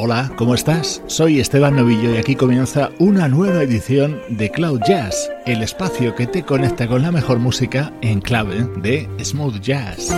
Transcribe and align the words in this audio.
Hola, 0.00 0.30
¿cómo 0.36 0.54
estás? 0.54 1.02
Soy 1.08 1.40
Esteban 1.40 1.74
Novillo 1.74 2.14
y 2.14 2.18
aquí 2.18 2.36
comienza 2.36 2.90
una 3.00 3.26
nueva 3.26 3.64
edición 3.64 4.20
de 4.28 4.48
Cloud 4.48 4.80
Jazz, 4.86 5.28
el 5.44 5.60
espacio 5.60 6.14
que 6.14 6.28
te 6.28 6.44
conecta 6.44 6.86
con 6.86 7.02
la 7.02 7.10
mejor 7.10 7.40
música 7.40 7.92
en 8.00 8.20
clave 8.20 8.64
de 8.76 9.08
smooth 9.24 9.58
jazz. 9.60 10.14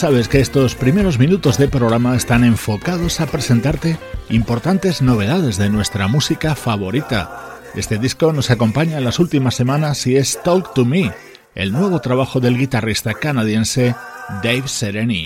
Sabes 0.00 0.28
que 0.28 0.40
estos 0.40 0.74
primeros 0.74 1.18
minutos 1.18 1.58
de 1.58 1.68
programa 1.68 2.16
están 2.16 2.42
enfocados 2.42 3.20
a 3.20 3.26
presentarte 3.26 3.98
importantes 4.30 5.02
novedades 5.02 5.58
de 5.58 5.68
nuestra 5.68 6.08
música 6.08 6.54
favorita. 6.54 7.58
Este 7.74 7.98
disco 7.98 8.32
nos 8.32 8.50
acompaña 8.50 8.96
en 8.96 9.04
las 9.04 9.18
últimas 9.18 9.56
semanas 9.56 10.06
y 10.06 10.16
es 10.16 10.42
Talk 10.42 10.72
to 10.72 10.86
Me, 10.86 11.12
el 11.54 11.72
nuevo 11.72 12.00
trabajo 12.00 12.40
del 12.40 12.56
guitarrista 12.56 13.12
canadiense 13.12 13.94
Dave 14.42 14.68
Sereni. 14.68 15.24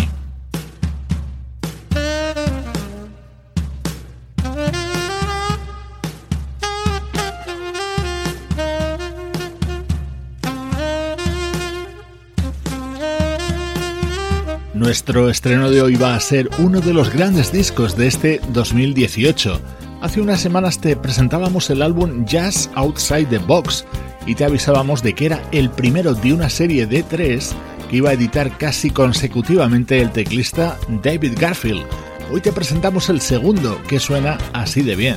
Nuestro 14.84 15.30
estreno 15.30 15.70
de 15.70 15.80
hoy 15.80 15.96
va 15.96 16.14
a 16.14 16.20
ser 16.20 16.50
uno 16.58 16.82
de 16.82 16.92
los 16.92 17.10
grandes 17.10 17.50
discos 17.50 17.96
de 17.96 18.06
este 18.06 18.38
2018. 18.50 19.58
Hace 20.02 20.20
unas 20.20 20.42
semanas 20.42 20.78
te 20.78 20.94
presentábamos 20.94 21.70
el 21.70 21.80
álbum 21.80 22.26
Jazz 22.26 22.68
Outside 22.74 23.24
the 23.28 23.38
Box 23.38 23.86
y 24.26 24.34
te 24.34 24.44
avisábamos 24.44 25.02
de 25.02 25.14
que 25.14 25.24
era 25.24 25.42
el 25.52 25.70
primero 25.70 26.12
de 26.12 26.34
una 26.34 26.50
serie 26.50 26.86
de 26.86 27.02
tres 27.02 27.54
que 27.88 27.96
iba 27.96 28.10
a 28.10 28.12
editar 28.12 28.58
casi 28.58 28.90
consecutivamente 28.90 30.02
el 30.02 30.10
teclista 30.10 30.76
David 31.02 31.38
Garfield. 31.40 31.86
Hoy 32.30 32.42
te 32.42 32.52
presentamos 32.52 33.08
el 33.08 33.22
segundo, 33.22 33.80
que 33.88 33.98
suena 33.98 34.36
así 34.52 34.82
de 34.82 34.96
bien. 34.96 35.16